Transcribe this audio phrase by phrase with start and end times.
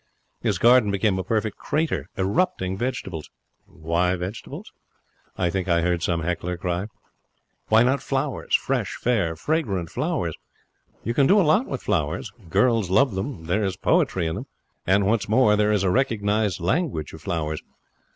[0.41, 3.29] His garden became a perfect crater, erupting vegetables.
[3.67, 4.71] Why vegetables?
[5.37, 6.87] I think I hear some heckler cry.
[7.67, 10.35] Why not flowers fresh, fair, fragrant flowers?
[11.03, 12.31] You can do a lot with flowers.
[12.49, 13.43] Girls love them.
[13.45, 14.47] There is poetry in them.
[14.87, 17.61] And, what is more, there is a recognized language of flowers.